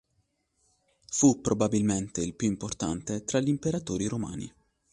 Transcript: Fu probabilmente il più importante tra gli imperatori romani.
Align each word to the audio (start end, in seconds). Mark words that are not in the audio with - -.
Fu 1.11 1.41
probabilmente 1.41 2.23
il 2.23 2.33
più 2.33 2.47
importante 2.47 3.23
tra 3.23 3.39
gli 3.39 3.49
imperatori 3.49 4.07
romani. 4.07 4.51